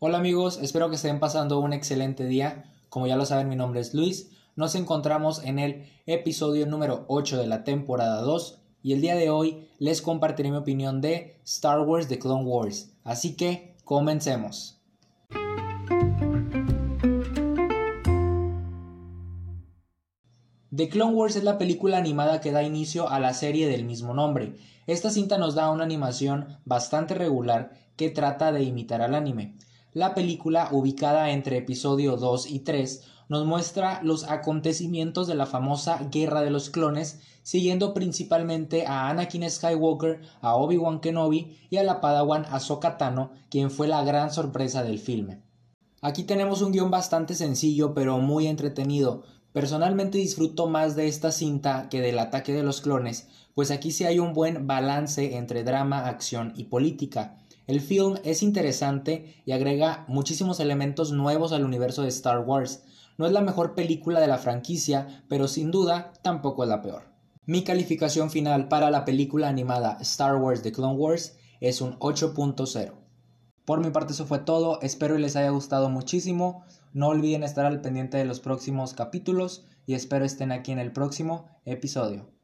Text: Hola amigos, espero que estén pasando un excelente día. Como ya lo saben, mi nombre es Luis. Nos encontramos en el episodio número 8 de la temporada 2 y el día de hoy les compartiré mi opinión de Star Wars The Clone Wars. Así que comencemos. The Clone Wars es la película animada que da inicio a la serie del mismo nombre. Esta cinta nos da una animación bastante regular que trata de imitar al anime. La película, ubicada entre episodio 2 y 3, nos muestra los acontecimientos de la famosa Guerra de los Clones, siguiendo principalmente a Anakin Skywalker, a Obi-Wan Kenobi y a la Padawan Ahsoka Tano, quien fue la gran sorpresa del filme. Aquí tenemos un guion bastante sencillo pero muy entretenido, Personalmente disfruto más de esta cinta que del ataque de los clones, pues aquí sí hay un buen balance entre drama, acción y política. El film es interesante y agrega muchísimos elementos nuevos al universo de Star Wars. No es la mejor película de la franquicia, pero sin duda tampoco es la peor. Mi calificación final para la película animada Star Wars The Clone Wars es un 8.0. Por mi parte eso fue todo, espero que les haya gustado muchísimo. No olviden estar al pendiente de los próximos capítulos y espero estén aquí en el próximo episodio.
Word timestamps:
Hola 0.00 0.18
amigos, 0.18 0.60
espero 0.62 0.88
que 0.90 0.94
estén 0.94 1.18
pasando 1.18 1.58
un 1.58 1.72
excelente 1.72 2.24
día. 2.24 2.70
Como 2.88 3.08
ya 3.08 3.16
lo 3.16 3.26
saben, 3.26 3.48
mi 3.48 3.56
nombre 3.56 3.80
es 3.80 3.94
Luis. 3.94 4.30
Nos 4.54 4.76
encontramos 4.76 5.42
en 5.42 5.58
el 5.58 5.90
episodio 6.06 6.66
número 6.66 7.04
8 7.08 7.36
de 7.36 7.48
la 7.48 7.64
temporada 7.64 8.20
2 8.20 8.60
y 8.80 8.92
el 8.92 9.00
día 9.00 9.16
de 9.16 9.28
hoy 9.28 9.66
les 9.80 10.00
compartiré 10.00 10.52
mi 10.52 10.56
opinión 10.56 11.00
de 11.00 11.40
Star 11.44 11.80
Wars 11.80 12.06
The 12.06 12.20
Clone 12.20 12.44
Wars. 12.44 12.92
Así 13.02 13.34
que 13.34 13.74
comencemos. 13.82 14.80
The 20.72 20.88
Clone 20.90 21.14
Wars 21.16 21.34
es 21.34 21.42
la 21.42 21.58
película 21.58 21.98
animada 21.98 22.40
que 22.40 22.52
da 22.52 22.62
inicio 22.62 23.08
a 23.08 23.18
la 23.18 23.34
serie 23.34 23.66
del 23.66 23.84
mismo 23.84 24.14
nombre. 24.14 24.54
Esta 24.86 25.10
cinta 25.10 25.38
nos 25.38 25.56
da 25.56 25.72
una 25.72 25.82
animación 25.82 26.56
bastante 26.64 27.14
regular 27.14 27.72
que 27.96 28.10
trata 28.10 28.52
de 28.52 28.62
imitar 28.62 29.02
al 29.02 29.16
anime. 29.16 29.56
La 29.94 30.14
película, 30.14 30.68
ubicada 30.72 31.30
entre 31.30 31.56
episodio 31.56 32.16
2 32.16 32.50
y 32.50 32.60
3, 32.60 33.04
nos 33.28 33.46
muestra 33.46 34.00
los 34.02 34.24
acontecimientos 34.24 35.26
de 35.26 35.34
la 35.34 35.46
famosa 35.46 36.08
Guerra 36.10 36.42
de 36.42 36.50
los 36.50 36.70
Clones, 36.70 37.20
siguiendo 37.42 37.94
principalmente 37.94 38.86
a 38.86 39.08
Anakin 39.08 39.50
Skywalker, 39.50 40.20
a 40.40 40.54
Obi-Wan 40.56 41.00
Kenobi 41.00 41.58
y 41.70 41.76
a 41.78 41.82
la 41.82 42.00
Padawan 42.00 42.46
Ahsoka 42.50 42.96
Tano, 42.96 43.32
quien 43.50 43.70
fue 43.70 43.88
la 43.88 44.04
gran 44.04 44.32
sorpresa 44.32 44.82
del 44.82 44.98
filme. 44.98 45.42
Aquí 46.00 46.22
tenemos 46.22 46.62
un 46.62 46.72
guion 46.72 46.90
bastante 46.90 47.34
sencillo 47.34 47.92
pero 47.92 48.18
muy 48.18 48.46
entretenido, 48.46 49.24
Personalmente 49.52 50.18
disfruto 50.18 50.66
más 50.66 50.94
de 50.94 51.08
esta 51.08 51.32
cinta 51.32 51.88
que 51.88 52.00
del 52.00 52.18
ataque 52.18 52.52
de 52.52 52.62
los 52.62 52.80
clones, 52.82 53.28
pues 53.54 53.70
aquí 53.70 53.92
sí 53.92 54.04
hay 54.04 54.18
un 54.18 54.34
buen 54.34 54.66
balance 54.66 55.36
entre 55.36 55.64
drama, 55.64 56.06
acción 56.06 56.52
y 56.54 56.64
política. 56.64 57.38
El 57.68 57.82
film 57.82 58.16
es 58.24 58.42
interesante 58.42 59.42
y 59.44 59.52
agrega 59.52 60.06
muchísimos 60.08 60.58
elementos 60.58 61.12
nuevos 61.12 61.52
al 61.52 61.66
universo 61.66 62.00
de 62.00 62.08
Star 62.08 62.40
Wars. 62.40 62.82
No 63.18 63.26
es 63.26 63.32
la 63.32 63.42
mejor 63.42 63.74
película 63.74 64.20
de 64.20 64.26
la 64.26 64.38
franquicia, 64.38 65.22
pero 65.28 65.48
sin 65.48 65.70
duda 65.70 66.14
tampoco 66.22 66.62
es 66.62 66.70
la 66.70 66.80
peor. 66.80 67.12
Mi 67.44 67.64
calificación 67.64 68.30
final 68.30 68.68
para 68.68 68.90
la 68.90 69.04
película 69.04 69.50
animada 69.50 69.98
Star 70.00 70.36
Wars 70.36 70.62
The 70.62 70.72
Clone 70.72 70.96
Wars 70.96 71.36
es 71.60 71.82
un 71.82 71.98
8.0. 71.98 72.94
Por 73.66 73.80
mi 73.84 73.90
parte 73.90 74.14
eso 74.14 74.24
fue 74.24 74.38
todo, 74.38 74.80
espero 74.80 75.16
que 75.16 75.20
les 75.20 75.36
haya 75.36 75.50
gustado 75.50 75.90
muchísimo. 75.90 76.64
No 76.94 77.08
olviden 77.08 77.42
estar 77.42 77.66
al 77.66 77.82
pendiente 77.82 78.16
de 78.16 78.24
los 78.24 78.40
próximos 78.40 78.94
capítulos 78.94 79.66
y 79.84 79.92
espero 79.92 80.24
estén 80.24 80.52
aquí 80.52 80.72
en 80.72 80.78
el 80.78 80.90
próximo 80.90 81.50
episodio. 81.66 82.37